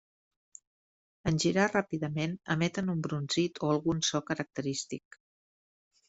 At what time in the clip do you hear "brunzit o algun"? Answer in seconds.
3.07-4.01